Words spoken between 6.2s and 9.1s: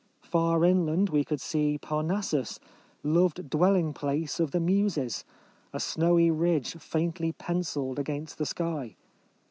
ridge faintly pen cilled against the sky.